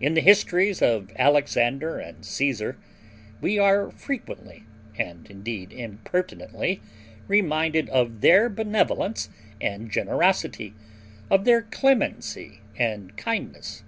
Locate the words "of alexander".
0.80-1.98